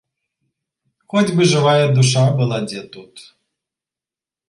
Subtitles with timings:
[1.15, 3.13] Хоць бы жывая душа была дзе тут!